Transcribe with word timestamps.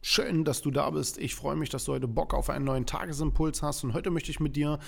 Schön, 0.00 0.44
dass 0.44 0.62
du 0.62 0.70
da 0.70 0.88
bist. 0.90 1.18
Ich 1.18 1.34
freue 1.34 1.56
mich, 1.56 1.70
dass 1.70 1.84
du 1.84 1.92
heute 1.92 2.06
Bock 2.06 2.32
auf 2.32 2.50
einen 2.50 2.64
neuen 2.64 2.86
Tagesimpuls 2.86 3.62
hast. 3.62 3.82
Und 3.82 3.94
heute 3.94 4.10
möchte 4.10 4.30
ich 4.30 4.38
mit 4.38 4.54
dir 4.54 4.78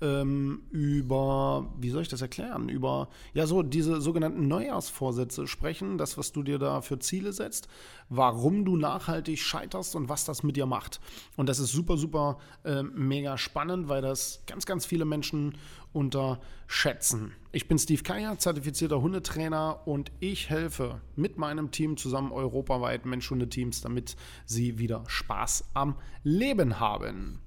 ähm, 0.00 0.62
über, 0.70 1.74
wie 1.76 1.90
soll 1.90 2.02
ich 2.02 2.08
das 2.08 2.22
erklären, 2.22 2.68
über 2.68 3.08
ja 3.34 3.48
so 3.48 3.64
diese 3.64 4.00
sogenannten 4.00 4.46
Neujahrsvorsätze 4.46 5.48
sprechen, 5.48 5.98
das, 5.98 6.16
was 6.18 6.30
du 6.30 6.44
dir 6.44 6.60
da 6.60 6.82
für 6.82 7.00
Ziele 7.00 7.32
setzt, 7.32 7.66
warum 8.08 8.64
du 8.64 8.76
nachhaltig 8.76 9.40
scheiterst 9.40 9.96
und 9.96 10.08
was 10.08 10.24
das 10.24 10.44
mit 10.44 10.56
dir 10.56 10.66
macht. 10.66 11.00
Und 11.36 11.48
das 11.48 11.58
ist 11.58 11.72
super, 11.72 11.96
super 11.96 12.38
äh, 12.62 12.84
mega 12.84 13.38
spannend, 13.38 13.88
weil 13.88 14.02
das 14.02 14.44
ganz, 14.46 14.66
ganz 14.66 14.86
viele 14.86 15.04
Menschen 15.04 15.56
unterschätzen. 15.92 17.32
Ich 17.52 17.66
bin 17.66 17.78
Steve 17.78 18.02
Kaya, 18.02 18.38
zertifizierter 18.38 19.02
Hundetrainer 19.02 19.86
und 19.86 20.12
ich 20.20 20.50
helfe 20.50 21.00
mit 21.16 21.36
meinem 21.36 21.70
Team 21.70 21.96
zusammen 21.96 22.32
europaweit 22.32 23.06
Mensch-Hunde-Teams, 23.06 23.80
damit 23.80 24.16
sie 24.46 24.78
wieder 24.78 25.04
Spaß 25.06 25.70
am 25.74 25.96
Leben 26.22 26.78
haben. 26.78 27.40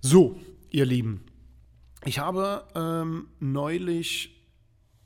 So, 0.00 0.38
ihr 0.70 0.86
Lieben, 0.86 1.24
ich 2.04 2.18
habe 2.18 2.66
ähm, 2.74 3.28
neulich 3.38 4.40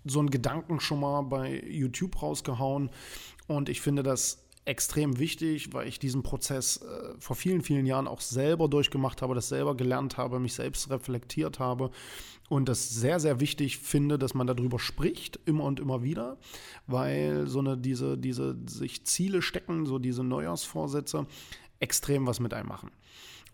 so 0.05 0.21
einen 0.21 0.31
Gedanken 0.31 0.81
schon 0.81 1.01
mal 1.01 1.23
bei 1.23 1.63
YouTube 1.67 2.23
rausgehauen 2.23 2.91
und 3.47 3.69
ich 3.69 3.81
finde 3.81 4.03
das 4.03 4.44
extrem 4.65 5.19
wichtig, 5.19 5.73
weil 5.73 5.87
ich 5.87 5.99
diesen 5.99 6.23
Prozess 6.23 6.79
äh, 6.79 7.15
vor 7.19 7.37
vielen, 7.37 7.63
vielen 7.63 7.87
Jahren 7.87 8.09
auch 8.09 8.21
selber 8.21 8.69
durchgemacht 8.69 9.21
habe, 9.21 9.35
das 9.35 9.49
selber 9.49 9.77
gelernt 9.77 10.17
habe, 10.17 10.41
mich 10.41 10.55
selbst 10.55 10.91
reflektiert 10.91 11.59
habe 11.59 11.91
und 12.49 12.69
das 12.69 12.91
sehr, 12.91 13.21
sehr 13.21 13.41
wichtig 13.41 13.79
finde, 13.79 14.19
dass 14.19 14.35
man 14.35 14.47
darüber 14.47 14.79
spricht, 14.79 15.39
immer 15.45 15.65
und 15.65 15.81
immer 15.81 16.03
wieder, 16.03 16.39
weil 16.87 17.47
so 17.47 17.59
eine, 17.59 17.77
diese, 17.77 18.17
diese 18.17 18.57
sich 18.67 19.05
Ziele 19.05 19.43
stecken, 19.43 19.87
so 19.87 19.99
diese 19.99 20.25
Neujahrsvorsätze, 20.25 21.27
extrem 21.81 22.27
was 22.27 22.41
mit 22.41 22.55
einem 22.55 22.69
machen. 22.69 22.91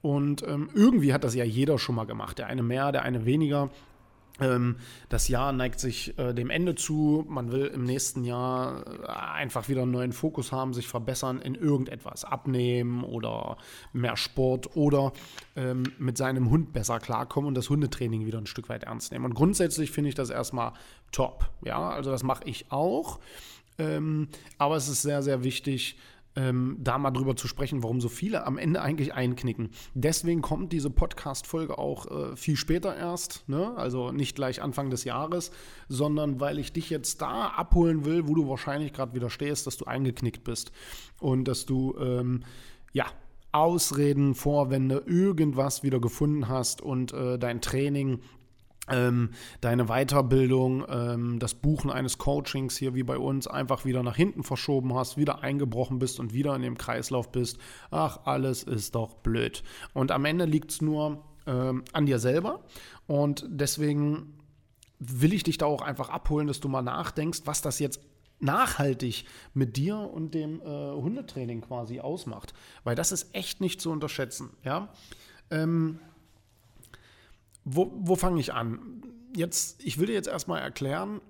Und 0.03 0.43
ähm, 0.47 0.71
irgendwie 0.75 1.13
hat 1.13 1.25
das 1.25 1.35
ja 1.35 1.45
jeder 1.45 1.79
schon 1.79 1.95
mal 1.95 2.07
gemacht. 2.07 2.39
Der 2.39 2.47
eine 2.47 2.63
mehr, 2.63 2.91
der 2.93 3.03
eine 3.03 3.27
weniger. 3.27 3.71
Ähm, 4.41 4.77
das 5.09 5.29
Jahr 5.29 5.53
neigt 5.53 5.81
sich 5.81 6.19
äh, 6.19 6.33
dem 6.33 6.51
Ende 6.51 6.75
zu. 6.75 7.25
Man 7.29 7.53
will 7.53 7.67
im 7.67 7.85
nächsten 7.85 8.25
Jahr 8.25 8.85
äh, 8.87 9.07
einfach 9.07 9.69
wieder 9.69 9.83
einen 9.83 9.91
neuen 9.91 10.13
Fokus 10.13 10.53
haben, 10.53 10.73
sich 10.73 10.89
verbessern 10.89 11.41
in 11.41 11.55
irgendetwas. 11.55 12.25
Abnehmen 12.25 13.05
oder 13.05 13.57
mehr 13.93 14.17
Sport 14.17 14.77
oder 14.77 15.13
ähm, 15.57 15.85
mit 15.99 16.17
seinem 16.17 16.51
Hund 16.51 16.73
besser 16.73 17.01
klarkommen 17.01 17.49
und 17.49 17.55
das 17.55 17.69
Hundetraining 17.69 18.27
wieder 18.27 18.39
ein 18.39 18.47
Stück 18.47 18.69
weit 18.69 18.85
ernst 18.85 19.13
nehmen. 19.13 19.25
Und 19.27 19.35
grundsätzlich 19.35 19.91
finde 19.91 20.09
ich 20.09 20.15
das 20.15 20.31
erstmal 20.31 20.73
top. 21.13 21.51
Ja, 21.65 21.91
also 21.91 22.11
das 22.11 22.23
mache 22.23 22.45
ich 22.45 22.71
auch. 22.71 23.19
Ähm, 23.79 24.29
aber 24.59 24.77
es 24.77 24.89
ist 24.89 25.03
sehr, 25.03 25.23
sehr 25.23 25.43
wichtig, 25.43 25.97
ähm, 26.37 26.77
da 26.79 26.99
mal 26.99 27.11
drüber 27.11 27.37
zu 27.37 27.49
sprechen, 27.49 27.83
warum 27.83 28.01
so 28.01 28.09
viele 28.09 28.47
am 28.47 28.57
Ende 28.59 28.81
eigentlich 28.83 29.15
einknicken. 29.15 29.71
Deswegen 29.95 30.43
kommt 30.43 30.73
diese 30.73 30.91
Podcast-Folge 30.91 31.79
auch 31.79 32.07
äh, 32.07 32.37
viel 32.37 32.57
später 32.57 32.97
erst, 32.97 33.49
ne? 33.49 33.75
also 33.77 34.13
nicht 34.13 34.37
gleich 34.37 34.63
Anfang 34.63 34.91
des 34.91 35.05
Jahres, 35.05 35.51
sondern 35.89 36.41
weil 36.41 36.59
ich 36.59 36.73
dich 36.73 36.89
jetzt 36.91 37.21
da 37.21 37.49
abholen 37.49 38.05
will, 38.05 38.29
wo 38.29 38.35
du 38.35 38.49
wahrscheinlich 38.49 38.93
gerade 38.93 39.15
wieder 39.15 39.31
stehst, 39.31 39.67
dass 39.67 39.77
du 39.77 39.87
eingeknickt 39.87 40.45
bist 40.45 40.73
und 41.19 41.49
dass 41.49 41.67
du, 41.67 41.97
ähm, 41.99 42.45
ja, 42.93 43.07
Ausreden, 43.53 44.37
Vorwände, 44.37 45.03
irgendwas 45.07 45.83
wieder 45.83 46.01
gefunden 46.01 46.49
hast 46.49 46.81
und 46.81 47.13
äh, 47.13 47.37
dein 47.37 47.61
Training 47.61 48.21
ähm, 48.91 49.31
deine 49.61 49.87
Weiterbildung, 49.87 50.85
ähm, 50.89 51.39
das 51.39 51.55
Buchen 51.55 51.91
eines 51.91 52.19
Coachings 52.19 52.77
hier 52.77 52.95
wie 52.95 53.03
bei 53.03 53.19
uns 53.19 53.47
einfach 53.47 53.85
wieder 53.85 54.03
nach 54.03 54.17
hinten 54.17 54.43
verschoben 54.43 54.95
hast, 54.95 55.17
wieder 55.17 55.43
eingebrochen 55.43 55.99
bist 55.99 56.21
und 56.21 56.33
wieder 56.33 56.55
in 56.55 56.63
dem 56.63 56.79
Kreislauf 56.79 57.31
bist. 57.31 57.59
Ach, 57.91 58.21
alles 58.25 58.63
ist 58.63 58.95
doch 58.95 59.15
blöd. 59.15 59.63
Und 59.95 60.11
am 60.11 60.25
Ende 60.25 60.45
liegt 60.45 60.73
es 60.73 60.83
nur 60.83 61.25
ähm, 61.47 61.85
an 61.93 62.07
dir 62.07 62.19
selber. 62.19 62.65
Und 63.07 63.47
deswegen 63.49 64.39
will 64.99 65.33
ich 65.33 65.43
dich 65.43 65.59
da 65.59 65.67
auch 65.67 65.83
einfach 65.83 66.11
abholen, 66.11 66.47
dass 66.47 66.61
du 66.61 66.69
mal 66.69 66.83
nachdenkst, 66.83 67.41
was 67.45 67.63
das 67.63 67.79
jetzt 67.79 68.01
nachhaltig 68.39 69.25
mit 69.55 69.77
dir 69.77 69.99
und 69.99 70.35
dem 70.35 70.61
äh, 70.61 70.65
Hundetraining 70.65 71.61
quasi 71.61 72.01
ausmacht. 72.01 72.55
Weil 72.85 72.95
das 72.97 73.13
ist 73.13 73.35
echt 73.35 73.61
nicht 73.61 73.81
zu 73.81 73.91
unterschätzen. 73.91 74.51
Ja. 74.65 74.93
Ähm, 75.51 75.99
wo, 77.73 77.93
wo 77.95 78.17
fange 78.17 78.41
ich 78.41 78.53
an? 78.53 79.03
Jetzt, 79.35 79.85
ich 79.85 79.99
will 79.99 80.07
dir 80.07 80.15
jetzt 80.15 80.29
erstmal 80.29 80.61
erklären, 80.61 81.21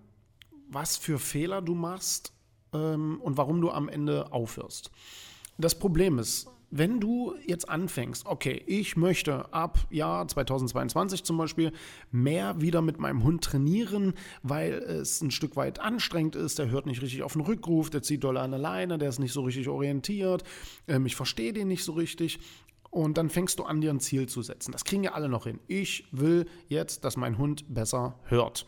was 0.68 0.96
für 0.96 1.18
Fehler 1.18 1.60
du 1.60 1.74
machst 1.74 2.32
ähm, 2.72 3.20
und 3.20 3.36
warum 3.36 3.60
du 3.60 3.70
am 3.70 3.88
Ende 3.88 4.32
aufhörst. 4.32 4.90
Das 5.58 5.78
Problem 5.78 6.18
ist, 6.18 6.48
wenn 6.70 7.00
du 7.00 7.34
jetzt 7.46 7.68
anfängst, 7.68 8.26
okay, 8.26 8.62
ich 8.66 8.96
möchte 8.96 9.52
ab 9.52 9.86
Jahr 9.90 10.26
2022 10.26 11.24
zum 11.24 11.36
Beispiel 11.36 11.72
mehr 12.12 12.60
wieder 12.60 12.80
mit 12.80 12.98
meinem 13.00 13.24
Hund 13.24 13.42
trainieren, 13.42 14.14
weil 14.42 14.74
es 14.74 15.20
ein 15.20 15.32
Stück 15.32 15.56
weit 15.56 15.80
anstrengend 15.80 16.36
ist, 16.36 16.60
der 16.60 16.70
hört 16.70 16.86
nicht 16.86 17.02
richtig 17.02 17.24
auf 17.24 17.32
den 17.32 17.42
Rückruf, 17.42 17.90
der 17.90 18.02
zieht 18.02 18.22
doll 18.22 18.36
an 18.36 18.52
der 18.52 18.60
Leine, 18.60 18.98
der 18.98 19.08
ist 19.08 19.18
nicht 19.18 19.32
so 19.32 19.42
richtig 19.42 19.68
orientiert, 19.68 20.44
ähm, 20.86 21.06
ich 21.06 21.16
verstehe 21.16 21.52
den 21.52 21.68
nicht 21.68 21.84
so 21.84 21.92
richtig 21.92 22.38
und 22.90 23.16
dann 23.16 23.30
fängst 23.30 23.58
du 23.58 23.64
an, 23.64 23.80
dir 23.80 23.90
ein 23.90 24.00
Ziel 24.00 24.28
zu 24.28 24.42
setzen. 24.42 24.72
Das 24.72 24.84
kriegen 24.84 25.04
ja 25.04 25.12
alle 25.12 25.28
noch 25.28 25.44
hin. 25.44 25.60
Ich 25.66 26.04
will 26.12 26.46
jetzt, 26.68 27.04
dass 27.04 27.16
mein 27.16 27.38
Hund 27.38 27.64
besser 27.72 28.18
hört. 28.24 28.66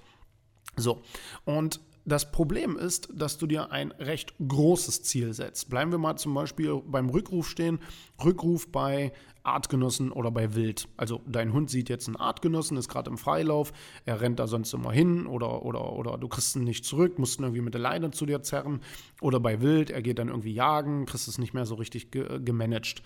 So, 0.77 1.03
und 1.44 1.81
das 2.05 2.32
Problem 2.32 2.77
ist, 2.77 3.09
dass 3.15 3.38
du 3.38 3.47
dir 3.47 3.71
ein 3.71 3.93
recht 3.93 4.34
großes 4.47 5.05
Ziel 5.05 5.34
setzt. 5.34 5.71
Bleiben 5.71 5.93
wir 5.93 5.99
mal 5.99 6.16
zum 6.16 6.34
Beispiel 6.34 6.82
beim 6.84 7.09
Rückruf 7.09 7.49
stehen. 7.49 7.78
Rückruf 8.25 8.72
bei 8.72 9.12
Artgenossen 9.44 10.11
oder 10.11 10.31
bei 10.31 10.55
Wild. 10.55 10.88
Also 10.97 11.21
dein 11.27 11.53
Hund 11.53 11.71
sieht 11.71 11.88
jetzt 11.88 12.09
einen 12.09 12.16
Artgenossen, 12.16 12.77
ist 12.77 12.88
gerade 12.88 13.11
im 13.11 13.19
Freilauf, 13.19 13.72
er 14.05 14.21
rennt 14.21 14.38
da 14.38 14.47
sonst 14.47 14.72
immer 14.72 14.93
hin 14.93 15.27
oder, 15.27 15.65
oder, 15.65 15.93
oder 15.93 16.19
du 16.19 16.28
kriegst 16.28 16.56
ihn 16.56 16.65
nicht 16.65 16.84
zurück, 16.84 17.19
musst 17.19 17.38
ihn 17.38 17.44
irgendwie 17.44 17.62
mit 17.62 17.75
der 17.75 17.81
Leine 17.81 18.11
zu 18.11 18.27
dir 18.27 18.43
zerren. 18.43 18.81
Oder 19.21 19.38
bei 19.38 19.61
Wild, 19.61 19.91
er 19.91 20.03
geht 20.03 20.19
dann 20.19 20.28
irgendwie 20.28 20.55
jagen, 20.55 21.06
kriegst 21.06 21.28
es 21.28 21.38
nicht 21.38 21.55
mehr 21.55 21.66
so 21.66 21.77
richtig 21.77 22.11
ge 22.11 22.41
gemanagt. 22.41 23.03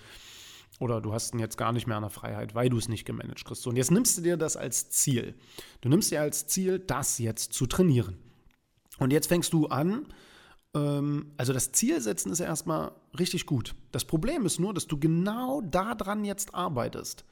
Oder 0.78 1.00
du 1.00 1.12
hast 1.12 1.32
ihn 1.34 1.40
jetzt 1.40 1.56
gar 1.56 1.72
nicht 1.72 1.86
mehr 1.86 1.96
an 1.96 2.02
der 2.02 2.10
Freiheit, 2.10 2.54
weil 2.54 2.68
du 2.68 2.76
es 2.76 2.88
nicht 2.88 3.04
gemanagt 3.04 3.44
kriegst. 3.44 3.66
Und 3.66 3.76
jetzt 3.76 3.90
nimmst 3.90 4.18
du 4.18 4.22
dir 4.22 4.36
das 4.36 4.56
als 4.56 4.90
Ziel. 4.90 5.34
Du 5.80 5.88
nimmst 5.88 6.10
dir 6.10 6.20
als 6.20 6.46
Ziel, 6.46 6.78
das 6.78 7.18
jetzt 7.18 7.54
zu 7.54 7.66
trainieren. 7.66 8.18
Und 8.98 9.12
jetzt 9.12 9.28
fängst 9.28 9.52
du 9.52 9.66
an, 9.66 10.06
ähm, 10.74 11.32
also 11.36 11.52
das 11.52 11.72
Ziel 11.72 12.00
setzen 12.00 12.30
ist 12.30 12.40
ja 12.40 12.46
erstmal 12.46 12.92
richtig 13.18 13.46
gut. 13.46 13.74
Das 13.92 14.04
Problem 14.04 14.44
ist 14.44 14.60
nur, 14.60 14.74
dass 14.74 14.86
du 14.86 14.98
genau 14.98 15.62
daran 15.62 16.24
jetzt 16.24 16.54
arbeitest. 16.54 17.24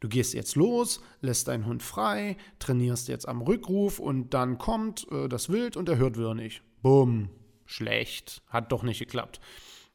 Du 0.00 0.08
gehst 0.08 0.32
jetzt 0.32 0.56
los, 0.56 1.00
lässt 1.20 1.48
deinen 1.48 1.66
Hund 1.66 1.82
frei, 1.82 2.38
trainierst 2.58 3.08
jetzt 3.08 3.28
am 3.28 3.42
Rückruf 3.42 3.98
und 3.98 4.32
dann 4.32 4.56
kommt 4.56 5.06
äh, 5.10 5.28
das 5.28 5.50
Wild 5.50 5.76
und 5.76 5.88
er 5.88 5.98
hört 5.98 6.18
wieder 6.18 6.34
nicht. 6.34 6.62
Bumm, 6.82 7.28
schlecht, 7.66 8.42
hat 8.48 8.72
doch 8.72 8.82
nicht 8.82 8.98
geklappt. 8.98 9.40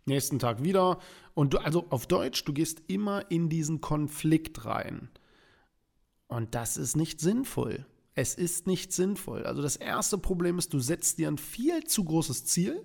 Nächsten 0.05 0.37
Tag 0.37 0.63
wieder. 0.63 0.99
Und 1.35 1.53
du, 1.53 1.59
also 1.59 1.85
auf 1.91 2.07
Deutsch, 2.07 2.43
du 2.45 2.53
gehst 2.53 2.81
immer 2.87 3.29
in 3.29 3.49
diesen 3.49 3.81
Konflikt 3.81 4.65
rein. 4.65 5.09
Und 6.27 6.55
das 6.55 6.77
ist 6.77 6.95
nicht 6.95 7.19
sinnvoll. 7.19 7.85
Es 8.15 8.33
ist 8.33 8.65
nicht 8.65 8.93
sinnvoll. 8.93 9.43
Also 9.43 9.61
das 9.61 9.75
erste 9.75 10.17
Problem 10.17 10.57
ist, 10.57 10.73
du 10.73 10.79
setzt 10.79 11.19
dir 11.19 11.27
ein 11.27 11.37
viel 11.37 11.83
zu 11.83 12.05
großes 12.05 12.45
Ziel. 12.45 12.83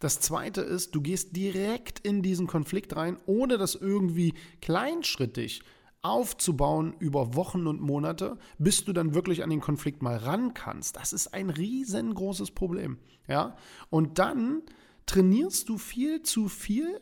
Das 0.00 0.20
zweite 0.20 0.62
ist, 0.62 0.94
du 0.94 1.02
gehst 1.02 1.36
direkt 1.36 2.00
in 2.00 2.22
diesen 2.22 2.46
Konflikt 2.46 2.96
rein, 2.96 3.18
ohne 3.26 3.58
das 3.58 3.74
irgendwie 3.74 4.34
kleinschrittig 4.60 5.62
aufzubauen 6.00 6.94
über 6.98 7.34
Wochen 7.34 7.66
und 7.66 7.80
Monate, 7.80 8.38
bis 8.58 8.84
du 8.84 8.92
dann 8.92 9.14
wirklich 9.14 9.42
an 9.42 9.50
den 9.50 9.60
Konflikt 9.60 10.02
mal 10.02 10.16
ran 10.16 10.52
kannst. 10.52 10.96
Das 10.96 11.12
ist 11.12 11.28
ein 11.28 11.50
riesengroßes 11.50 12.50
Problem. 12.50 12.98
Ja? 13.28 13.56
Und 13.90 14.18
dann 14.18 14.62
trainierst 15.06 15.68
du 15.68 15.78
viel 15.78 16.22
zu 16.22 16.48
viel, 16.48 17.00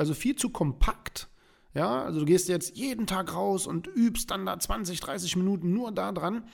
also 0.00 0.14
viel 0.14 0.34
zu 0.34 0.48
kompakt. 0.48 1.28
Ja, 1.74 2.02
also 2.02 2.20
du 2.20 2.24
gehst 2.24 2.48
jetzt 2.48 2.76
jeden 2.76 3.06
Tag 3.06 3.34
raus 3.34 3.66
und 3.66 3.86
übst 3.86 4.30
dann 4.30 4.46
da 4.46 4.58
20, 4.58 4.98
30 4.98 5.36
Minuten 5.36 5.72
nur 5.72 5.92
da 5.92 6.10
dran 6.10 6.44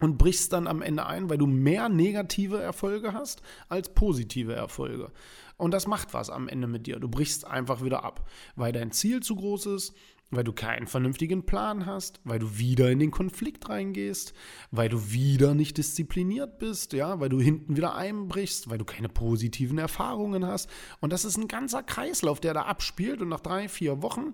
und 0.00 0.16
brichst 0.16 0.52
dann 0.54 0.66
am 0.66 0.82
Ende 0.82 1.06
ein, 1.06 1.28
weil 1.28 1.38
du 1.38 1.46
mehr 1.46 1.88
negative 1.90 2.58
Erfolge 2.60 3.12
hast 3.12 3.42
als 3.68 3.92
positive 3.94 4.54
Erfolge. 4.54 5.12
Und 5.58 5.72
das 5.72 5.86
macht 5.86 6.14
was 6.14 6.30
am 6.30 6.48
Ende 6.48 6.66
mit 6.66 6.86
dir. 6.86 6.98
Du 6.98 7.08
brichst 7.08 7.46
einfach 7.46 7.84
wieder 7.84 8.02
ab, 8.02 8.26
weil 8.56 8.72
dein 8.72 8.92
Ziel 8.92 9.20
zu 9.20 9.36
groß 9.36 9.66
ist, 9.66 9.94
weil 10.30 10.44
du 10.44 10.52
keinen 10.52 10.86
vernünftigen 10.86 11.44
Plan 11.44 11.86
hast, 11.86 12.20
weil 12.24 12.38
du 12.38 12.58
wieder 12.58 12.90
in 12.90 12.98
den 12.98 13.10
Konflikt 13.10 13.68
reingehst, 13.68 14.32
weil 14.70 14.88
du 14.88 15.10
wieder 15.10 15.54
nicht 15.54 15.76
diszipliniert 15.76 16.58
bist, 16.58 16.92
ja, 16.92 17.20
weil 17.20 17.28
du 17.28 17.40
hinten 17.40 17.76
wieder 17.76 17.94
einbrichst, 17.94 18.70
weil 18.70 18.78
du 18.78 18.84
keine 18.84 19.08
positiven 19.08 19.78
Erfahrungen 19.78 20.46
hast. 20.46 20.70
Und 21.00 21.12
das 21.12 21.24
ist 21.24 21.36
ein 21.36 21.48
ganzer 21.48 21.82
Kreislauf, 21.82 22.40
der 22.40 22.54
da 22.54 22.62
abspielt 22.62 23.20
und 23.22 23.28
nach 23.28 23.40
drei, 23.40 23.68
vier 23.68 24.02
Wochen, 24.02 24.32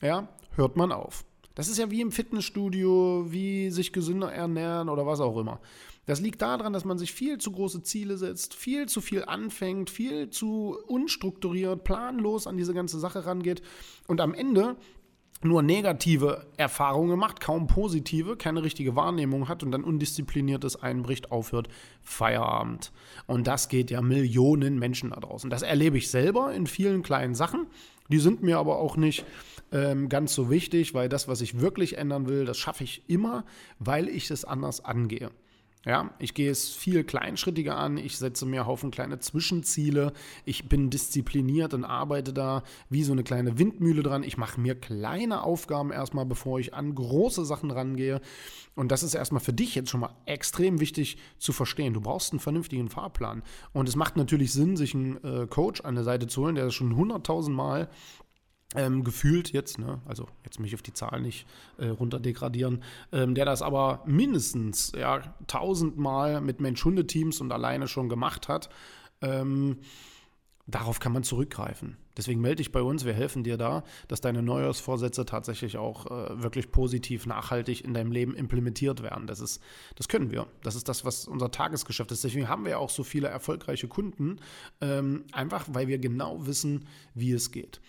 ja, 0.00 0.28
hört 0.54 0.76
man 0.76 0.92
auf. 0.92 1.24
Das 1.54 1.68
ist 1.68 1.78
ja 1.78 1.90
wie 1.90 2.00
im 2.00 2.12
Fitnessstudio, 2.12 3.26
wie 3.28 3.70
sich 3.70 3.92
gesünder 3.92 4.32
ernähren 4.32 4.88
oder 4.88 5.06
was 5.06 5.20
auch 5.20 5.38
immer. 5.38 5.60
Das 6.06 6.20
liegt 6.20 6.42
daran, 6.42 6.72
dass 6.72 6.84
man 6.84 6.98
sich 6.98 7.12
viel 7.12 7.38
zu 7.38 7.52
große 7.52 7.82
Ziele 7.82 8.16
setzt, 8.16 8.54
viel 8.54 8.88
zu 8.88 9.00
viel 9.00 9.24
anfängt, 9.24 9.88
viel 9.88 10.30
zu 10.30 10.76
unstrukturiert, 10.86 11.84
planlos 11.84 12.46
an 12.46 12.56
diese 12.56 12.74
ganze 12.74 12.98
Sache 12.98 13.24
rangeht 13.24 13.62
und 14.08 14.20
am 14.20 14.34
Ende 14.34 14.76
nur 15.42 15.62
negative 15.62 16.46
Erfahrungen 16.56 17.18
macht, 17.18 17.40
kaum 17.40 17.66
positive, 17.66 18.36
keine 18.36 18.62
richtige 18.62 18.94
Wahrnehmung 18.94 19.48
hat 19.48 19.62
und 19.62 19.72
dann 19.72 19.82
undiszipliniertes 19.82 20.80
einbricht, 20.80 21.32
aufhört, 21.32 21.68
Feierabend. 22.00 22.92
Und 23.26 23.46
das 23.46 23.68
geht 23.68 23.90
ja 23.90 24.02
Millionen 24.02 24.78
Menschen 24.78 25.10
da 25.10 25.20
draußen. 25.20 25.50
Das 25.50 25.62
erlebe 25.62 25.98
ich 25.98 26.10
selber 26.10 26.52
in 26.52 26.66
vielen 26.66 27.02
kleinen 27.02 27.34
Sachen. 27.34 27.66
Die 28.08 28.18
sind 28.18 28.42
mir 28.42 28.58
aber 28.58 28.78
auch 28.78 28.96
nicht 28.96 29.24
ähm, 29.72 30.08
ganz 30.08 30.34
so 30.34 30.50
wichtig, 30.50 30.94
weil 30.94 31.08
das, 31.08 31.28
was 31.28 31.40
ich 31.40 31.60
wirklich 31.60 31.96
ändern 31.98 32.28
will, 32.28 32.44
das 32.44 32.58
schaffe 32.58 32.84
ich 32.84 33.02
immer, 33.08 33.44
weil 33.78 34.08
ich 34.08 34.30
es 34.30 34.44
anders 34.44 34.84
angehe. 34.84 35.30
Ja, 35.84 36.10
ich 36.20 36.34
gehe 36.34 36.50
es 36.50 36.68
viel 36.68 37.02
kleinschrittiger 37.02 37.76
an, 37.76 37.96
ich 37.96 38.16
setze 38.16 38.46
mir 38.46 38.66
Haufen 38.66 38.92
kleine 38.92 39.18
Zwischenziele, 39.18 40.12
ich 40.44 40.68
bin 40.68 40.90
diszipliniert 40.90 41.74
und 41.74 41.84
arbeite 41.84 42.32
da 42.32 42.62
wie 42.88 43.02
so 43.02 43.10
eine 43.10 43.24
kleine 43.24 43.58
Windmühle 43.58 44.04
dran. 44.04 44.22
Ich 44.22 44.36
mache 44.36 44.60
mir 44.60 44.76
kleine 44.76 45.42
Aufgaben 45.42 45.90
erstmal, 45.90 46.24
bevor 46.24 46.60
ich 46.60 46.72
an 46.72 46.94
große 46.94 47.44
Sachen 47.44 47.72
rangehe. 47.72 48.20
Und 48.76 48.92
das 48.92 49.02
ist 49.02 49.14
erstmal 49.14 49.42
für 49.42 49.52
dich 49.52 49.74
jetzt 49.74 49.90
schon 49.90 50.00
mal 50.00 50.14
extrem 50.24 50.78
wichtig 50.78 51.18
zu 51.38 51.52
verstehen. 51.52 51.94
Du 51.94 52.00
brauchst 52.00 52.32
einen 52.32 52.40
vernünftigen 52.40 52.88
Fahrplan. 52.88 53.42
Und 53.72 53.88
es 53.88 53.96
macht 53.96 54.16
natürlich 54.16 54.52
Sinn, 54.52 54.76
sich 54.76 54.94
einen 54.94 55.22
äh, 55.24 55.46
Coach 55.48 55.80
an 55.80 55.96
der 55.96 56.04
Seite 56.04 56.28
zu 56.28 56.42
holen, 56.42 56.54
der 56.54 56.66
das 56.66 56.74
schon 56.74 56.94
hunderttausend 56.94 57.56
Mal 57.56 57.88
ähm, 58.74 59.04
gefühlt 59.04 59.52
jetzt, 59.52 59.78
ne, 59.78 60.00
also 60.04 60.28
jetzt 60.44 60.60
mich 60.60 60.74
auf 60.74 60.82
die 60.82 60.92
Zahlen 60.92 61.22
nicht 61.22 61.46
äh, 61.78 61.88
runterdegradieren, 61.88 62.82
ähm, 63.12 63.34
der 63.34 63.44
das 63.44 63.62
aber 63.62 64.02
mindestens 64.06 64.92
ja, 64.96 65.20
tausendmal 65.46 66.40
mit 66.40 66.60
Mensch-Hunde-Teams 66.60 67.40
und 67.40 67.52
alleine 67.52 67.88
schon 67.88 68.08
gemacht 68.08 68.48
hat, 68.48 68.70
ähm, 69.20 69.78
darauf 70.66 71.00
kann 71.00 71.12
man 71.12 71.22
zurückgreifen. 71.22 71.96
Deswegen 72.16 72.42
melde 72.42 72.56
dich 72.56 72.72
bei 72.72 72.82
uns, 72.82 73.06
wir 73.06 73.14
helfen 73.14 73.42
dir 73.42 73.56
da, 73.56 73.84
dass 74.06 74.20
deine 74.20 74.42
Neujahrsvorsätze 74.42 75.24
tatsächlich 75.24 75.78
auch 75.78 76.06
äh, 76.06 76.42
wirklich 76.42 76.70
positiv, 76.70 77.26
nachhaltig 77.26 77.84
in 77.84 77.94
deinem 77.94 78.12
Leben 78.12 78.34
implementiert 78.34 79.02
werden. 79.02 79.26
Das, 79.26 79.40
ist, 79.40 79.62
das 79.96 80.08
können 80.08 80.30
wir. 80.30 80.46
Das 80.62 80.74
ist 80.74 80.88
das, 80.88 81.06
was 81.06 81.26
unser 81.26 81.50
Tagesgeschäft 81.50 82.12
ist. 82.12 82.22
Deswegen 82.22 82.48
haben 82.48 82.66
wir 82.66 82.78
auch 82.78 82.90
so 82.90 83.02
viele 83.02 83.28
erfolgreiche 83.28 83.88
Kunden, 83.88 84.40
ähm, 84.82 85.24
einfach 85.32 85.66
weil 85.70 85.88
wir 85.88 85.98
genau 85.98 86.46
wissen, 86.46 86.86
wie 87.14 87.32
es 87.32 87.50
geht. 87.50 87.80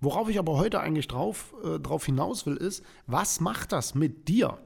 Worauf 0.00 0.28
ich 0.28 0.38
aber 0.38 0.56
heute 0.56 0.80
eigentlich 0.80 1.08
drauf, 1.08 1.54
äh, 1.62 1.78
drauf 1.78 2.06
hinaus 2.06 2.46
will, 2.46 2.56
ist, 2.56 2.84
was 3.06 3.40
macht 3.40 3.72
das 3.72 3.94
mit 3.94 4.28
dir? 4.28 4.58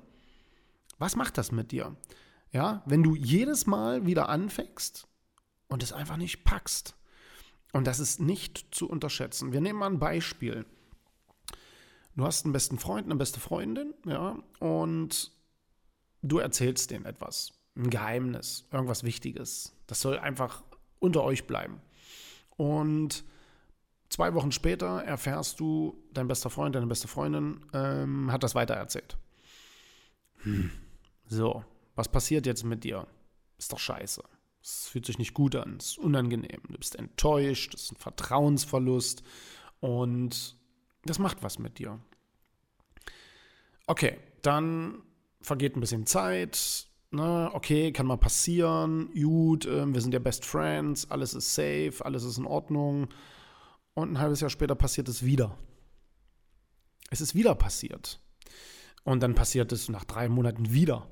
Was 0.98 1.16
macht 1.16 1.38
das 1.38 1.50
mit 1.50 1.72
dir? 1.72 1.96
Ja, 2.52 2.82
wenn 2.86 3.02
du 3.02 3.16
jedes 3.16 3.66
Mal 3.66 4.06
wieder 4.06 4.28
anfängst 4.28 5.08
und 5.68 5.82
es 5.82 5.92
einfach 5.92 6.16
nicht 6.16 6.44
packst. 6.44 6.96
Und 7.72 7.88
das 7.88 7.98
ist 7.98 8.20
nicht 8.20 8.72
zu 8.72 8.88
unterschätzen. 8.88 9.52
Wir 9.52 9.60
nehmen 9.60 9.80
mal 9.80 9.90
ein 9.90 9.98
Beispiel. 9.98 10.64
Du 12.14 12.24
hast 12.24 12.44
einen 12.44 12.52
besten 12.52 12.78
Freund, 12.78 13.06
eine 13.06 13.16
beste 13.16 13.40
Freundin, 13.40 13.92
ja, 14.06 14.38
und 14.60 15.32
du 16.22 16.38
erzählst 16.38 16.92
denen 16.92 17.06
etwas. 17.06 17.52
Ein 17.76 17.90
Geheimnis, 17.90 18.68
irgendwas 18.70 19.02
Wichtiges. 19.02 19.74
Das 19.88 20.00
soll 20.00 20.20
einfach 20.20 20.62
unter 21.00 21.24
euch 21.24 21.48
bleiben. 21.48 21.80
Und 22.56 23.24
Zwei 24.14 24.32
Wochen 24.34 24.52
später 24.52 25.02
erfährst 25.02 25.58
du, 25.58 26.00
dein 26.12 26.28
bester 26.28 26.48
Freund, 26.48 26.76
deine 26.76 26.86
beste 26.86 27.08
Freundin 27.08 27.66
ähm, 27.72 28.30
hat 28.30 28.44
das 28.44 28.54
weitererzählt. 28.54 29.16
Hm. 30.44 30.70
So, 31.26 31.64
was 31.96 32.08
passiert 32.08 32.46
jetzt 32.46 32.62
mit 32.62 32.84
dir? 32.84 33.08
Ist 33.58 33.72
doch 33.72 33.80
scheiße. 33.80 34.22
Es 34.62 34.86
fühlt 34.86 35.04
sich 35.04 35.18
nicht 35.18 35.34
gut 35.34 35.56
an, 35.56 35.78
es 35.80 35.86
ist 35.86 35.98
unangenehm. 35.98 36.60
Du 36.68 36.78
bist 36.78 36.94
enttäuscht, 36.94 37.74
es 37.74 37.86
ist 37.86 37.92
ein 37.94 37.96
Vertrauensverlust 37.96 39.24
und 39.80 40.58
das 41.04 41.18
macht 41.18 41.42
was 41.42 41.58
mit 41.58 41.80
dir. 41.80 41.98
Okay, 43.88 44.20
dann 44.42 45.02
vergeht 45.40 45.76
ein 45.76 45.80
bisschen 45.80 46.06
Zeit. 46.06 46.86
Ne? 47.10 47.50
Okay, 47.52 47.90
kann 47.90 48.06
mal 48.06 48.16
passieren. 48.16 49.10
Gut, 49.12 49.66
äh, 49.66 49.92
wir 49.92 50.00
sind 50.00 50.14
ja 50.14 50.20
Best 50.20 50.44
Friends, 50.44 51.10
alles 51.10 51.34
ist 51.34 51.52
safe, 51.52 51.94
alles 52.04 52.22
ist 52.22 52.38
in 52.38 52.46
Ordnung. 52.46 53.08
Und 53.94 54.12
ein 54.12 54.18
halbes 54.18 54.40
Jahr 54.40 54.50
später 54.50 54.74
passiert 54.74 55.08
es 55.08 55.24
wieder. 55.24 55.56
Es 57.10 57.20
ist 57.20 57.34
wieder 57.34 57.54
passiert. 57.54 58.20
Und 59.04 59.22
dann 59.22 59.34
passiert 59.34 59.70
es 59.72 59.88
nach 59.88 60.04
drei 60.04 60.28
Monaten 60.28 60.72
wieder. 60.72 61.08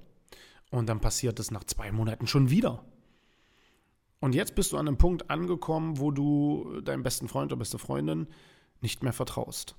Und 0.70 0.88
dann 0.88 1.00
passiert 1.00 1.38
es 1.38 1.50
nach 1.50 1.64
zwei 1.64 1.92
Monaten 1.92 2.26
schon 2.26 2.50
wieder. 2.50 2.84
Und 4.18 4.34
jetzt 4.34 4.54
bist 4.54 4.72
du 4.72 4.78
an 4.78 4.88
einem 4.88 4.98
Punkt 4.98 5.30
angekommen, 5.30 5.98
wo 5.98 6.10
du 6.10 6.80
deinem 6.80 7.02
besten 7.02 7.28
Freund 7.28 7.52
oder 7.52 7.58
beste 7.58 7.78
Freundin 7.78 8.28
nicht 8.80 9.02
mehr 9.02 9.12
vertraust. 9.12 9.76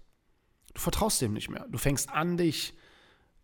Du 0.74 0.82
vertraust 0.82 1.22
dem 1.22 1.34
nicht 1.34 1.50
mehr. 1.50 1.68
Du 1.70 1.78
fängst 1.78 2.10
an, 2.10 2.38
dich 2.38 2.74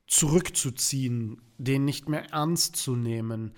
zurückzuziehen, 0.08 1.42
den 1.58 1.86
nicht 1.86 2.10
mehr 2.10 2.32
ernst 2.32 2.76
zu 2.76 2.96
nehmen, 2.96 3.54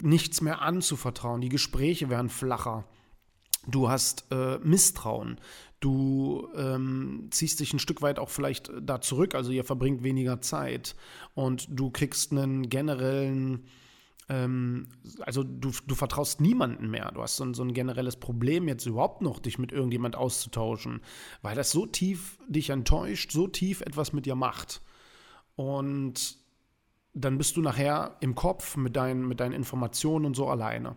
nichts 0.00 0.40
mehr 0.40 0.60
anzuvertrauen. 0.60 1.40
Die 1.40 1.48
Gespräche 1.48 2.10
werden 2.10 2.28
flacher. 2.28 2.88
Du 3.66 3.88
hast 3.88 4.26
äh, 4.30 4.58
Misstrauen. 4.58 5.38
Du 5.80 6.48
ähm, 6.54 7.28
ziehst 7.30 7.60
dich 7.60 7.72
ein 7.72 7.78
Stück 7.78 8.02
weit 8.02 8.18
auch 8.18 8.28
vielleicht 8.28 8.70
da 8.80 9.00
zurück, 9.00 9.34
also 9.34 9.50
ihr 9.50 9.64
verbringt 9.64 10.04
weniger 10.04 10.40
Zeit 10.40 10.94
und 11.34 11.66
du 11.68 11.90
kriegst 11.90 12.30
einen 12.30 12.68
generellen, 12.68 13.64
ähm, 14.28 14.86
also 15.20 15.42
du, 15.42 15.72
du 15.84 15.94
vertraust 15.96 16.40
niemanden 16.40 16.88
mehr. 16.88 17.10
Du 17.12 17.20
hast 17.20 17.36
so 17.36 17.44
ein, 17.44 17.54
so 17.54 17.64
ein 17.64 17.74
generelles 17.74 18.16
Problem 18.16 18.68
jetzt 18.68 18.86
überhaupt 18.86 19.22
noch, 19.22 19.40
dich 19.40 19.58
mit 19.58 19.72
irgendjemand 19.72 20.14
auszutauschen, 20.14 21.00
weil 21.42 21.56
das 21.56 21.72
so 21.72 21.84
tief 21.84 22.38
dich 22.46 22.70
enttäuscht, 22.70 23.32
so 23.32 23.48
tief 23.48 23.80
etwas 23.80 24.12
mit 24.12 24.24
dir 24.24 24.36
macht. 24.36 24.82
Und 25.56 26.38
dann 27.12 27.38
bist 27.38 27.56
du 27.56 27.60
nachher 27.60 28.16
im 28.20 28.36
Kopf 28.36 28.76
mit 28.76 28.94
deinen, 28.94 29.26
mit 29.26 29.40
deinen 29.40 29.52
Informationen 29.52 30.26
und 30.26 30.36
so 30.36 30.48
alleine. 30.48 30.96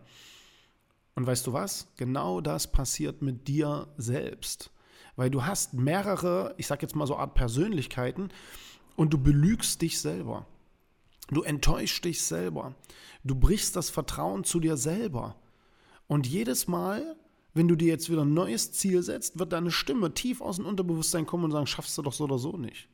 Und 1.15 1.25
weißt 1.25 1.47
du 1.47 1.53
was? 1.53 1.87
Genau 1.95 2.41
das 2.41 2.71
passiert 2.71 3.21
mit 3.21 3.47
dir 3.47 3.87
selbst. 3.97 4.71
Weil 5.15 5.29
du 5.29 5.45
hast 5.45 5.73
mehrere, 5.73 6.53
ich 6.57 6.67
sag 6.67 6.81
jetzt 6.81 6.95
mal 6.95 7.07
so 7.07 7.15
Art 7.15 7.33
Persönlichkeiten 7.35 8.29
und 8.97 9.13
du 9.13 9.17
belügst 9.17 9.81
dich 9.81 9.99
selber. 9.99 10.45
Du 11.29 11.41
enttäuschst 11.41 12.03
dich 12.03 12.21
selber. 12.21 12.75
Du 13.23 13.35
brichst 13.35 13.75
das 13.75 13.89
Vertrauen 13.89 14.43
zu 14.43 14.59
dir 14.59 14.77
selber. 14.77 15.35
Und 16.07 16.27
jedes 16.27 16.67
Mal, 16.67 17.15
wenn 17.53 17.67
du 17.67 17.75
dir 17.75 17.87
jetzt 17.87 18.11
wieder 18.11 18.23
ein 18.23 18.33
neues 18.33 18.73
Ziel 18.73 19.01
setzt, 19.01 19.39
wird 19.39 19.53
deine 19.53 19.71
Stimme 19.71 20.13
tief 20.13 20.41
aus 20.41 20.57
dem 20.57 20.65
Unterbewusstsein 20.65 21.25
kommen 21.25 21.45
und 21.45 21.51
sagen, 21.51 21.65
schaffst 21.65 21.97
du 21.97 22.01
doch 22.01 22.13
so 22.13 22.25
oder 22.25 22.37
so 22.37 22.57
nicht. 22.57 22.89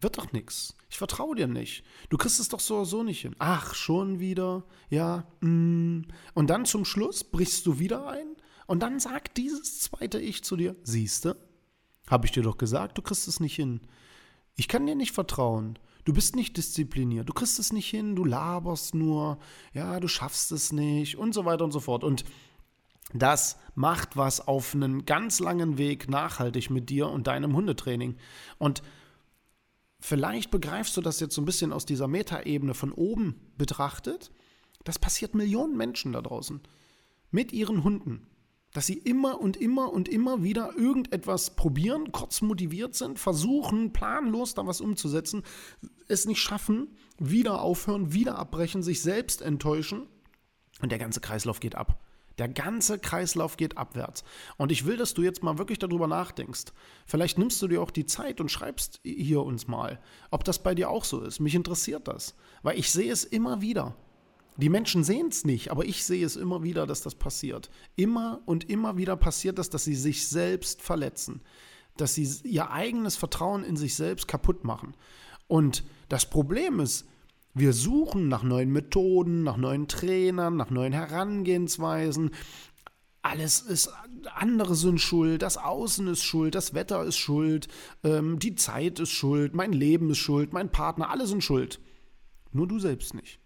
Wird 0.00 0.18
doch 0.18 0.32
nichts. 0.32 0.76
Ich 0.90 0.98
vertraue 0.98 1.36
dir 1.36 1.46
nicht. 1.46 1.84
Du 2.10 2.16
kriegst 2.16 2.38
es 2.38 2.48
doch 2.48 2.60
so 2.60 2.84
so 2.84 3.02
nicht 3.02 3.22
hin. 3.22 3.34
Ach, 3.38 3.74
schon 3.74 4.20
wieder? 4.20 4.64
Ja. 4.90 5.26
Mm. 5.40 6.02
Und 6.34 6.50
dann 6.50 6.64
zum 6.66 6.84
Schluss 6.84 7.24
brichst 7.24 7.66
du 7.66 7.78
wieder 7.78 8.08
ein 8.08 8.36
und 8.66 8.82
dann 8.82 9.00
sagt 9.00 9.36
dieses 9.36 9.80
zweite 9.80 10.20
Ich 10.20 10.44
zu 10.44 10.56
dir: 10.56 10.76
Siehste, 10.82 11.36
habe 12.08 12.26
ich 12.26 12.32
dir 12.32 12.42
doch 12.42 12.58
gesagt, 12.58 12.98
du 12.98 13.02
kriegst 13.02 13.26
es 13.26 13.40
nicht 13.40 13.56
hin. 13.56 13.80
Ich 14.54 14.68
kann 14.68 14.86
dir 14.86 14.94
nicht 14.94 15.12
vertrauen. 15.12 15.78
Du 16.04 16.12
bist 16.12 16.36
nicht 16.36 16.56
diszipliniert. 16.56 17.28
Du 17.28 17.32
kriegst 17.32 17.58
es 17.58 17.72
nicht 17.72 17.90
hin. 17.90 18.14
Du 18.14 18.24
laberst 18.24 18.94
nur. 18.94 19.38
Ja, 19.72 19.98
du 19.98 20.08
schaffst 20.08 20.52
es 20.52 20.72
nicht 20.72 21.16
und 21.16 21.32
so 21.32 21.44
weiter 21.44 21.64
und 21.64 21.72
so 21.72 21.80
fort. 21.80 22.04
Und 22.04 22.24
das 23.12 23.58
macht 23.74 24.16
was 24.16 24.46
auf 24.46 24.74
einen 24.74 25.04
ganz 25.04 25.40
langen 25.40 25.78
Weg 25.78 26.08
nachhaltig 26.08 26.70
mit 26.70 26.90
dir 26.90 27.08
und 27.08 27.26
deinem 27.26 27.54
Hundetraining. 27.54 28.16
Und 28.58 28.82
vielleicht 30.06 30.50
begreifst 30.50 30.96
du 30.96 31.00
das 31.00 31.20
jetzt 31.20 31.34
so 31.34 31.42
ein 31.42 31.46
bisschen 31.46 31.72
aus 31.72 31.84
dieser 31.84 32.06
Metaebene 32.08 32.74
von 32.74 32.92
oben 32.92 33.40
betrachtet. 33.58 34.30
Das 34.84 34.98
passiert 34.98 35.34
Millionen 35.34 35.76
Menschen 35.76 36.12
da 36.12 36.22
draußen 36.22 36.60
mit 37.30 37.52
ihren 37.52 37.82
Hunden 37.82 38.26
dass 38.76 38.86
sie 38.86 38.98
immer 38.98 39.40
und 39.40 39.56
immer 39.56 39.90
und 39.90 40.06
immer 40.06 40.42
wieder 40.42 40.76
irgendetwas 40.76 41.56
probieren, 41.56 42.12
kurz 42.12 42.42
motiviert 42.42 42.94
sind, 42.94 43.18
versuchen, 43.18 43.94
planlos 43.94 44.52
da 44.52 44.66
was 44.66 44.82
umzusetzen, 44.82 45.44
es 46.08 46.26
nicht 46.26 46.40
schaffen, 46.40 46.94
wieder 47.18 47.62
aufhören, 47.62 48.12
wieder 48.12 48.36
abbrechen, 48.36 48.82
sich 48.82 49.00
selbst 49.00 49.40
enttäuschen 49.40 50.02
und 50.82 50.92
der 50.92 50.98
ganze 50.98 51.22
Kreislauf 51.22 51.58
geht 51.58 51.74
ab. 51.74 52.04
Der 52.38 52.48
ganze 52.48 52.98
Kreislauf 52.98 53.56
geht 53.56 53.78
abwärts. 53.78 54.22
Und 54.58 54.70
ich 54.70 54.84
will, 54.84 54.96
dass 54.96 55.14
du 55.14 55.22
jetzt 55.22 55.42
mal 55.42 55.58
wirklich 55.58 55.78
darüber 55.78 56.06
nachdenkst. 56.06 56.64
Vielleicht 57.06 57.38
nimmst 57.38 57.62
du 57.62 57.68
dir 57.68 57.80
auch 57.80 57.90
die 57.90 58.06
Zeit 58.06 58.40
und 58.40 58.50
schreibst 58.50 59.00
hier 59.02 59.42
uns 59.42 59.68
mal, 59.68 60.00
ob 60.30 60.44
das 60.44 60.62
bei 60.62 60.74
dir 60.74 60.90
auch 60.90 61.04
so 61.04 61.22
ist. 61.22 61.40
Mich 61.40 61.54
interessiert 61.54 62.08
das, 62.08 62.34
weil 62.62 62.78
ich 62.78 62.90
sehe 62.90 63.10
es 63.10 63.24
immer 63.24 63.62
wieder. 63.62 63.96
Die 64.58 64.68
Menschen 64.70 65.04
sehen 65.04 65.28
es 65.28 65.44
nicht, 65.44 65.70
aber 65.70 65.84
ich 65.84 66.04
sehe 66.04 66.24
es 66.24 66.36
immer 66.36 66.62
wieder, 66.62 66.86
dass 66.86 67.02
das 67.02 67.14
passiert. 67.14 67.70
Immer 67.94 68.40
und 68.46 68.68
immer 68.70 68.96
wieder 68.96 69.16
passiert 69.16 69.58
das, 69.58 69.68
dass 69.68 69.84
sie 69.84 69.94
sich 69.94 70.28
selbst 70.28 70.80
verletzen, 70.80 71.42
dass 71.96 72.14
sie 72.14 72.28
ihr 72.44 72.70
eigenes 72.70 73.16
Vertrauen 73.16 73.64
in 73.64 73.76
sich 73.76 73.94
selbst 73.94 74.28
kaputt 74.28 74.64
machen. 74.64 74.94
Und 75.46 75.84
das 76.08 76.28
Problem 76.28 76.80
ist, 76.80 77.06
wir 77.58 77.72
suchen 77.72 78.28
nach 78.28 78.42
neuen 78.42 78.70
Methoden, 78.70 79.42
nach 79.42 79.56
neuen 79.56 79.88
Trainern, 79.88 80.56
nach 80.56 80.68
neuen 80.68 80.92
Herangehensweisen. 80.92 82.32
Alles 83.22 83.62
ist, 83.62 83.90
andere 84.34 84.74
sind 84.74 85.00
schuld, 85.00 85.40
das 85.40 85.56
Außen 85.56 86.06
ist 86.08 86.22
schuld, 86.22 86.54
das 86.54 86.74
Wetter 86.74 87.02
ist 87.04 87.16
schuld, 87.16 87.68
ähm, 88.04 88.38
die 88.38 88.56
Zeit 88.56 89.00
ist 89.00 89.10
schuld, 89.10 89.54
mein 89.54 89.72
Leben 89.72 90.10
ist 90.10 90.18
schuld, 90.18 90.52
mein 90.52 90.70
Partner, 90.70 91.08
alle 91.08 91.26
sind 91.26 91.42
schuld. 91.42 91.80
Nur 92.52 92.68
du 92.68 92.78
selbst 92.78 93.14
nicht. 93.14 93.40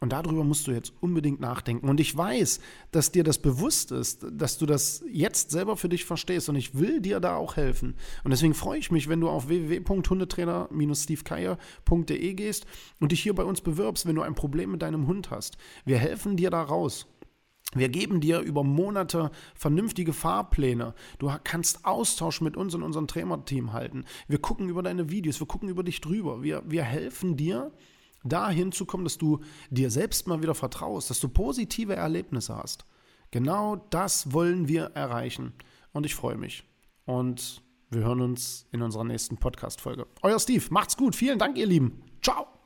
Und 0.00 0.12
darüber 0.12 0.44
musst 0.44 0.66
du 0.66 0.72
jetzt 0.72 0.92
unbedingt 1.00 1.40
nachdenken. 1.40 1.88
Und 1.88 2.00
ich 2.00 2.14
weiß, 2.16 2.60
dass 2.90 3.12
dir 3.12 3.22
das 3.22 3.36
bewusst 3.38 3.92
ist, 3.92 4.24
dass 4.32 4.56
du 4.56 4.64
das 4.64 5.04
jetzt 5.12 5.50
selber 5.50 5.76
für 5.76 5.90
dich 5.90 6.06
verstehst. 6.06 6.48
Und 6.48 6.56
ich 6.56 6.74
will 6.74 7.02
dir 7.02 7.20
da 7.20 7.36
auch 7.36 7.56
helfen. 7.56 7.96
Und 8.24 8.30
deswegen 8.30 8.54
freue 8.54 8.78
ich 8.78 8.90
mich, 8.90 9.10
wenn 9.10 9.20
du 9.20 9.28
auf 9.28 9.48
www.hundetrainer-stevekeier.de 9.48 12.34
gehst 12.34 12.64
und 12.98 13.12
dich 13.12 13.22
hier 13.22 13.34
bei 13.34 13.44
uns 13.44 13.60
bewirbst, 13.60 14.06
wenn 14.06 14.16
du 14.16 14.22
ein 14.22 14.34
Problem 14.34 14.70
mit 14.72 14.80
deinem 14.80 15.06
Hund 15.06 15.30
hast. 15.30 15.58
Wir 15.84 15.98
helfen 15.98 16.38
dir 16.38 16.48
da 16.48 16.62
raus. 16.62 17.06
Wir 17.74 17.88
geben 17.88 18.20
dir 18.20 18.40
über 18.40 18.64
Monate 18.64 19.30
vernünftige 19.54 20.12
Fahrpläne. 20.12 20.94
Du 21.18 21.30
kannst 21.44 21.84
Austausch 21.84 22.40
mit 22.40 22.56
uns 22.56 22.74
und 22.74 22.82
unserem 22.82 23.06
Trainerteam 23.06 23.72
halten. 23.72 24.04
Wir 24.26 24.38
gucken 24.38 24.68
über 24.68 24.82
deine 24.82 25.10
Videos, 25.10 25.38
wir 25.40 25.46
gucken 25.46 25.68
über 25.68 25.84
dich 25.84 26.00
drüber. 26.00 26.42
Wir, 26.42 26.64
wir 26.66 26.82
helfen 26.82 27.36
dir, 27.36 27.70
dahin 28.24 28.72
zu 28.72 28.84
kommen, 28.84 29.04
dass 29.04 29.18
du 29.18 29.40
dir 29.70 29.90
selbst 29.90 30.26
mal 30.26 30.42
wieder 30.42 30.54
vertraust, 30.54 31.10
dass 31.10 31.20
du 31.20 31.28
positive 31.28 31.94
Erlebnisse 31.94 32.56
hast. 32.56 32.84
Genau 33.30 33.76
das 33.90 34.32
wollen 34.32 34.68
wir 34.68 34.84
erreichen. 34.94 35.52
Und 35.92 36.06
ich 36.06 36.14
freue 36.14 36.36
mich. 36.36 36.64
Und 37.06 37.62
wir 37.90 38.02
hören 38.02 38.20
uns 38.20 38.66
in 38.72 38.82
unserer 38.82 39.04
nächsten 39.04 39.36
Podcast-Folge. 39.36 40.06
Euer 40.22 40.38
Steve, 40.38 40.64
macht's 40.70 40.96
gut. 40.96 41.16
Vielen 41.16 41.38
Dank, 41.38 41.56
ihr 41.58 41.66
Lieben. 41.66 42.02
Ciao. 42.22 42.59